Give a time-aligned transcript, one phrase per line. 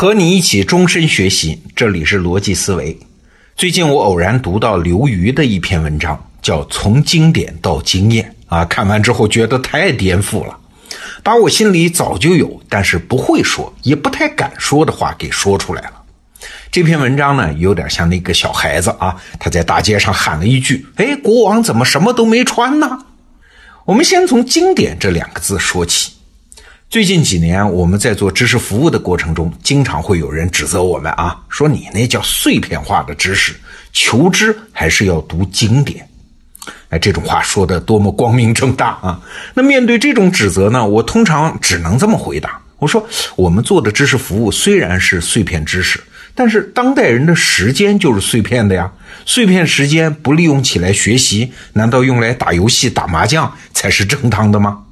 [0.00, 2.98] 和你一起终身学习，这里是逻辑思维。
[3.54, 10.58] 最近我偶然读到刘瑜的一篇文章，叫《从经典到经验》啊，看完之后觉得太颠覆了，
[11.22, 15.92] 把我心里早就有但是不会说也不太敢说的话给说出来了。
[16.70, 23.00] 这篇文章呢，有点像那个小孩子啊，他在大街上喊了一句：“哎，国王怎么什么都没穿呢？”
[23.84, 26.12] 我们先从“经典”这两个字说起。
[26.90, 33.54] 最近几年，我们在做知识服务的过程中，经常会有人指责我们啊，说你那叫碎片化的知识，
[33.92, 36.04] 求知还是要读经典。
[36.88, 39.20] 哎，这种话说的多么光明正大啊！
[39.54, 46.02] 那面对这种指责呢，我通常只能这么回答：我说，我们做的知识服务虽然是碎片知识，
[46.34, 48.90] 但是当代人的时间就是碎片的呀。
[49.24, 54.82] 碎片时间不利用起来学习，难道用来打游戏、打麻将才是正当的吗？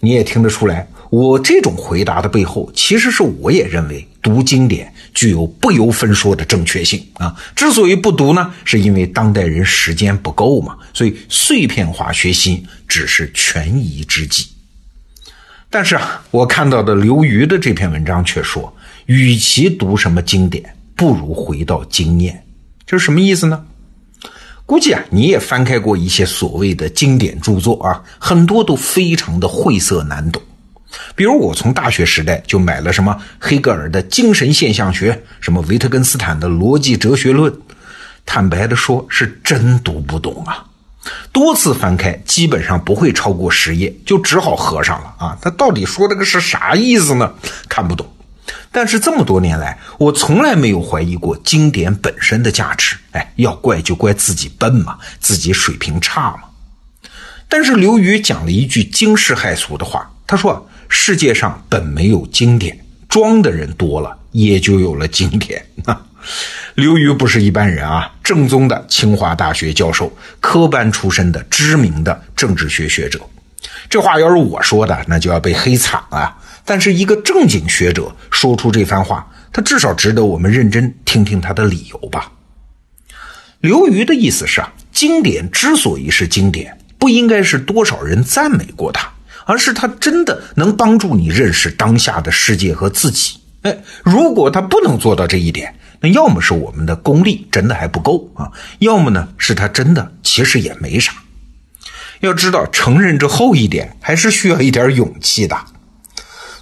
[0.00, 0.86] 你也听得出来。
[1.12, 7.36] 我这种回答的背后，其实是我也认为读经典具有不由分说的正确性啊。
[7.54, 14.46] 之所以不读呢，是因为当代人时间不够嘛，所以碎片化学习只是权宜之计。
[15.68, 22.42] 但是啊，我看到的刘瑜的这篇文章却说，与其读什么经典，不如回到经验。
[22.86, 23.66] 这是什么意思呢？
[24.64, 30.40] 估计啊，你也翻开过一些所谓的经典著作啊，很多都非常的晦涩难懂。
[31.14, 37.52] 比如我从大学时代就买了什么黑格尔的精神现象学，什么维特根斯坦的逻辑哲学论，
[38.26, 40.66] 坦白的说，是真读不懂啊。
[41.32, 45.38] 多次翻开，基本上不会超过十页，就只好合上了啊。
[45.40, 47.32] 他到底说的个是啥意思呢？
[47.68, 48.06] 看不懂。
[48.70, 52.96] 但是这么多年来，我从来没有怀疑过经典本身的价值。
[53.12, 56.42] 哎，要怪就怪自己笨嘛，自己水平差嘛。
[57.48, 60.68] 但是刘瑜讲了一句惊世骇俗的话，他说。
[60.94, 65.64] 世界上本没有经典，装的人多了，也就有了经典。
[66.76, 73.18] 刘瑜不是一般人啊，正宗的清华大学教授，科班出身的知名的政治学学者。
[73.88, 76.36] 这话要是我说的，那就要被黑惨了。
[76.64, 82.30] 但是一个正经学者说出这番话，他至少值得我们认真听听他的理由吧。
[83.60, 89.10] 刘瑜的意思是啊，经典之所以是经典，不应该是多少人赞美过他。
[89.44, 93.38] 而是他真的能帮助你认识当下的世界和自己。
[93.62, 101.12] 哎，如果他不能做到这一点，那要么是我们的功力真的还不够啊，要么呢是他真的其实也没啥。
[102.20, 105.56] 要知道，承认这后一点还是需要一点勇气的。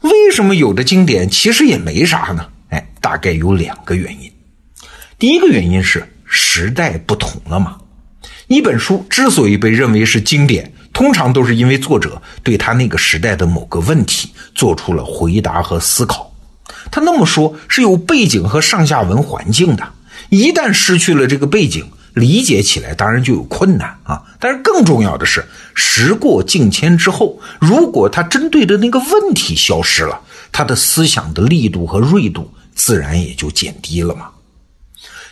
[0.00, 2.46] 为什么有的经典其实也没啥呢？
[2.70, 4.30] 哎，大概有两个原因。
[5.18, 7.78] 第一个原因是时代不同了嘛。
[8.46, 16.34] 一本书之所以被认为是经典，通常都是因为作者对他那个时代的某个问题做出了回答和思考。
[16.90, 19.88] 他那么说，是有背景和上下文环境的。
[20.28, 24.20] 一旦失去了这个背景，理解起来当然就有困难啊。
[24.40, 30.20] 但是更重要的是，时过境迁之后，如果他针对的那个问题消失了，
[30.50, 34.30] 他的思想的力度和锐度自然也就减低了嘛。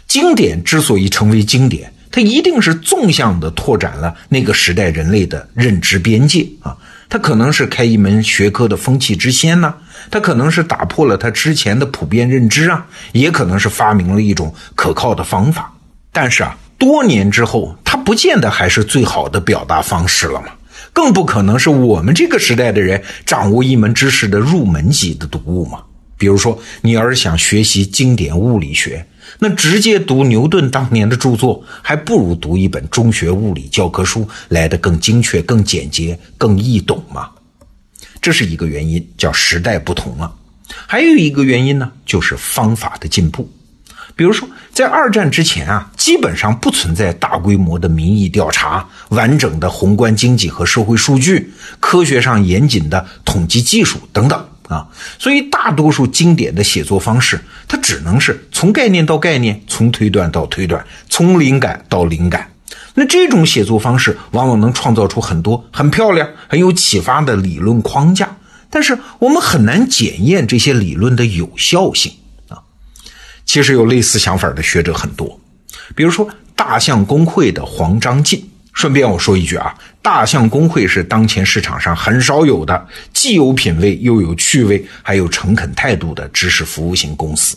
[0.07, 1.93] 经典之所以成为经典。
[2.17, 6.75] 它一定是纵向的拓展了那个时代人类的认知边界啊，
[7.11, 9.75] 它可能是开一门学科的风气之先呢，
[10.11, 15.71] 它可能是打破了它之前的普遍认知啊，也可能是发明了一种可靠的方法。
[16.11, 20.47] 但是啊，多年之后，它不见得还是最好的表达方式了嘛，
[20.95, 25.81] 更不可能是我们这个时代的人掌握一门知识的入门级的读物嘛。
[26.17, 29.07] 比如说，你要是想学习经典物理学。
[29.39, 37.31] 那直接读牛顿当年的著作，还不如读一本中学物理教科书来的更精确、更简洁、更易懂嘛。
[38.21, 40.35] 这是一个原因，叫时代不同了。
[40.87, 43.49] 还有一个原因呢，就是方法的进步。
[44.17, 54.49] 比如说，在二战之前啊，基本上不存在大规模的民意调查、完整的宏观经济和社会数据、科学上严谨的统计技术等等。
[54.69, 62.51] 啊，所以大多数经典的写作方式，它只能是从概念到概念，从推断到推断，从灵感到灵感。
[62.95, 68.37] 那这种写作方式往往能创造出很多很漂亮、很有启发的理论框架，
[68.69, 72.13] 但是我们很难检验这些理论的有效性
[72.49, 72.59] 啊。
[73.45, 75.39] 其实有类似想法的学者很多，
[75.95, 78.51] 比如说大象公会的黄章进。
[78.73, 79.75] 顺便我说一句啊，
[80.07, 87.57] 大象公会是当前市场上很少有的，既有品位又有趣味，还有诚恳态度的知识服务型公司。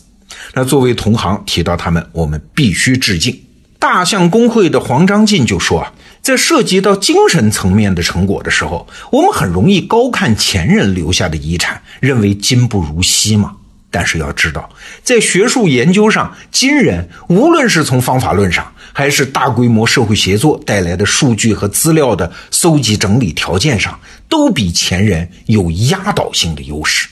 [0.52, 3.40] 那作为同行提到他们，我们必须致敬。
[3.78, 5.92] 大象公会的黄章进就说啊，
[6.22, 13.54] 在涉及到精神层面的成果的时候，我们很容易高看前人留下的遗产，认为今不如昔嘛。
[13.90, 14.70] 但是要知道，
[15.02, 23.98] 在学术研究上，今人无论是从方法论上，还是大规模社会协作带来的数据和资料的搜集整理条件上，
[24.28, 27.08] 都比前人有压倒性的优势。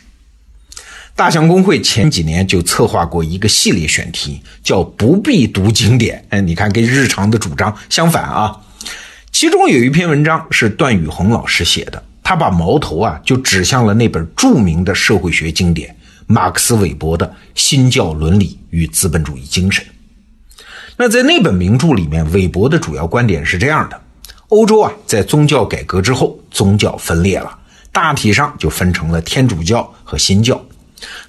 [1.17, 6.25] 大象公会前几年就策划过一个系列选题，叫“不必读经典”。
[6.31, 8.57] 哎，你看跟日常的主张相反啊。
[9.33, 15.93] 其中有一篇文章是段宇红老师写的，他把矛头啊就指向了那本著名的社会学经典。
[16.29, 19.85] 马克思韦伯的新教伦理与资本主义精神。
[20.97, 23.99] 那在那本名著里面，韦伯的主要观点是这样的：
[24.49, 27.59] 欧洲啊，在宗教改革之后，宗教分裂了，
[27.91, 30.63] 大体上就分成了天主教和新教。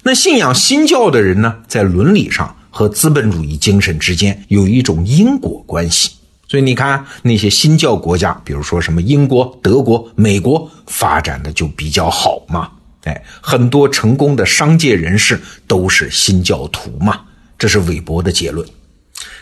[0.02, 6.10] 那信仰新教的人呢，在伦理上和资本主义精神之间有一种因果关系。
[6.48, 12.68] 所以你看，那些新教国家，比如说什么英国、德国、美国，发展的就比较好嘛。
[13.04, 17.20] 哎，很多成功的商界人士都是新教徒嘛，
[17.58, 18.66] 这是韦伯的结论。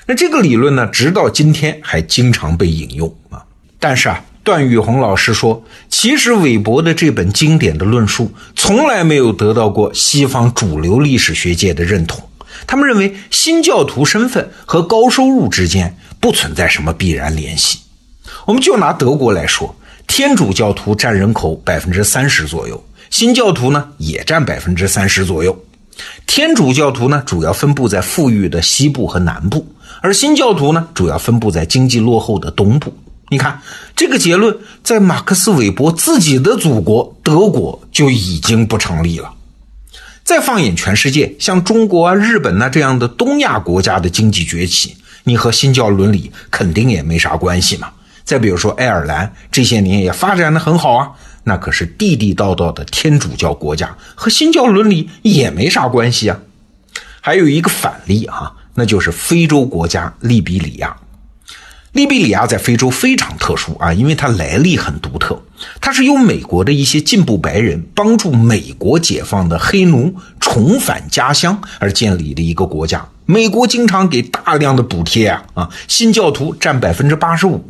[0.06, 3.44] 那这个理论呢，直到今天还经常被引用啊。
[3.80, 12.28] 但是啊，段宇红老师说，其实韦伯的这本经典的论述从来没有得到过西方主流历史学界的认同。
[12.66, 17.78] 他们认为新教徒身份和高收入之间不存在什么必然联系。
[18.46, 19.74] 我们就拿德国来说，
[20.06, 22.82] 天主教徒占人口百分之三十左右。
[23.10, 25.64] 新教徒呢也占百分之三十左右，
[26.26, 29.66] 天主教徒呢主要分布在富裕的西部和南部，
[30.00, 32.92] 而新教徒呢主要分布在经济落后的东部。
[33.30, 33.60] 你看
[33.94, 39.32] 这个结论，在马克思韦伯自己的祖国德国就已经不成立了。
[40.24, 47.88] 再放眼全世界，像中国啊、日本呐这样的东亚国家的经济崛起，你和新教伦理肯定也没啥关系嘛。
[48.24, 51.10] 再比如说爱尔兰，这些年也发展的很好啊。
[51.48, 56.38] 那可是地地道道的天主教国家，和新教伦理也没啥关系啊。
[57.22, 60.94] 还有一个反例啊，那就是非洲国家利比里亚。
[61.92, 65.40] 利比里亚在非洲非常特殊啊，因为它来历很独特，
[65.80, 73.08] 它是由美国的一些进步白人帮助美国解放的黑奴重返家乡而建立的一个国家。
[73.24, 77.64] 美国经常给大量的补贴啊啊，新教徒占百分之八十五。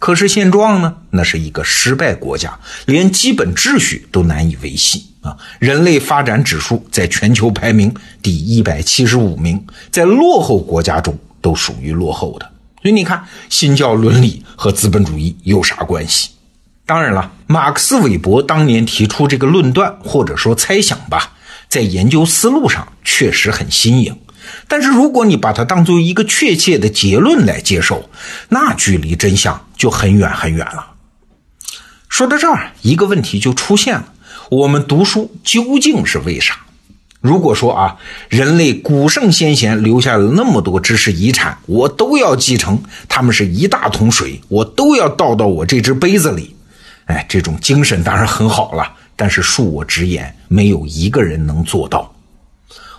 [0.00, 0.96] 可是现状呢？
[1.10, 5.36] 那是一个失败国家，连基本秩序都难以维系啊！
[5.58, 12.50] 人类发展指数在全球排名第一百七十五名，在落后国家中都属于落后的。
[12.80, 16.30] 所以你看，新教伦理和资本主义有啥关系？
[16.86, 21.34] 当然了，马克思韦伯当年提出这个论断或者说猜想吧，
[21.68, 24.16] 在研究思路上确实很新颖。
[24.68, 28.08] 但是如果你把它当做一个确切的结论来接受，
[28.48, 30.86] 那距离真相就很远很远了。
[32.08, 34.12] 说到这儿，一个问题就出现了：
[34.50, 36.58] 我们读书究竟是为啥？
[37.20, 37.96] 如果说啊，
[38.28, 46.56] 人类古圣先贤留下了那么多知识遗产，我都要继承，他们是一大桶水，我都要倒到我这只杯子里。
[47.04, 52.10] 哎，这种精神当然很好了，但是恕我直言，没有一个人能做到。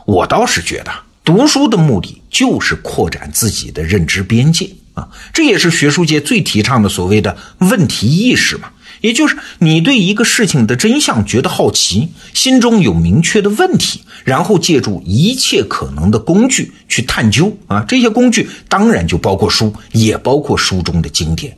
[0.06, 0.92] 我倒是觉得。
[1.24, 8.70] 读书的目的就是扩展自己的认知边界啊，这也是学术界最提倡的所谓的问题意识嘛，
[9.02, 21.56] 也就是你对一个事情的真相觉得好奇，心中有明确的问题，然后借助一切可能的工具去探究啊，这些工具当然就包括书，也包括书中的经典。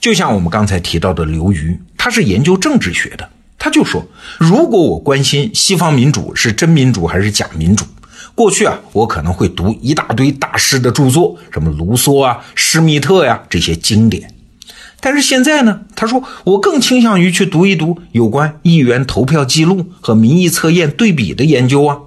[0.00, 3.28] 就像我们刚才提到的刘瑜，他是研究政治学的，
[3.58, 4.06] 他就说，
[4.38, 7.84] 如果我关心西方民主是真民主还是假民主。
[8.34, 14.34] 过去啊，我可能会读一大堆大师的著作，什么卢梭啊、施密特呀这些经典。
[15.00, 21.98] 但是现在呢，他说我更倾向于去读一读有关议员投票记录和民意测验对比的研究啊，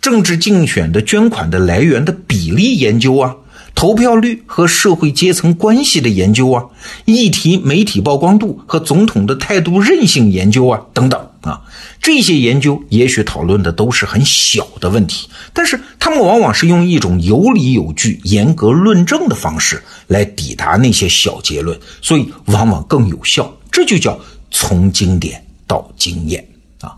[0.00, 3.36] 政治竞选的捐款的来源的比例研究啊。
[3.74, 6.66] 投票率和社会阶层关系的研究啊，
[7.06, 11.60] 议题媒体曝光度和总统的态度韧性研究啊，等等啊，
[12.00, 23.52] 这些研究也许讨论的都是很小的问题，但是他们往往是用一种有理有据、严格论证的方式来抵达那些小结论，所以往往更有效。
[23.70, 24.18] 这就叫
[24.50, 26.46] 从经典到经验
[26.80, 26.94] 啊。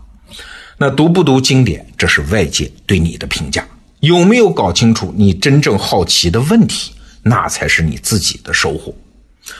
[0.77, 3.67] 那读不读经典，这是外界对你的评价。
[4.01, 6.91] 有没有搞清楚你真正好奇的问题？
[7.23, 8.93] 那才是你自己的收获。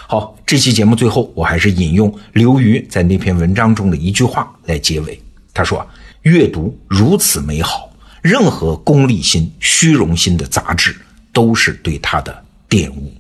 [0.08, 5.22] 好，这期节目最后，我还是引用刘瑜在那篇文章中的一句话来结尾。
[5.54, 5.86] 他说
[6.24, 7.90] ：“阅读如此美好，
[8.22, 10.96] 任何功利心、虚荣心的杂质
[11.32, 13.14] 都是对他的玷污。”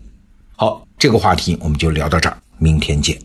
[0.58, 3.18] 好，这个话题我们就聊到这儿，明天见。